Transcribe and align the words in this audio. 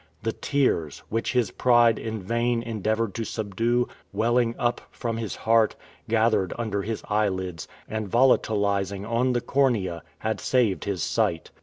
The 0.23 0.31
tears, 0.33 1.03
which 1.09 1.33
his 1.33 1.51
pride 1.51 1.99
in 1.99 2.23
vain 2.23 2.63
endeavored 2.63 3.13
to 3.13 3.23
subdue, 3.23 3.87
welling 4.11 4.55
up 4.57 4.81
from 4.89 5.17
his 5.17 5.35
heart, 5.35 5.75
gathered 6.09 6.53
under 6.57 6.81
his 6.81 7.03
eyelids, 7.07 7.67
and 7.87 8.09
volatilizing 8.09 9.05
on 9.07 9.33
the 9.33 9.41
cornea, 9.41 10.01
had 10.17 10.39
saved 10.39 10.85
his 10.85 11.03
sight. 11.03 11.51